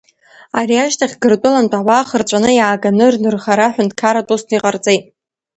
Ари 0.59 0.75
ашьҭахь 0.83 1.15
Гыртәылантә 1.21 1.75
ауаа 1.79 2.07
хырҵәаны 2.07 2.49
иааганы 2.55 3.05
рнырхара 3.13 3.67
ҳәынҭқарратә 3.73 4.31
усны 4.35 4.53
иҟарҵеит. 4.57 5.03